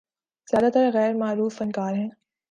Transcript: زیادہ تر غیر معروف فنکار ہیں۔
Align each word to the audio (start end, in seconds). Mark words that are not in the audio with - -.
زیادہ 0.47 0.69
تر 0.73 0.85
غیر 0.93 1.13
معروف 1.13 1.51
فنکار 1.57 1.93
ہیں۔ 1.93 2.09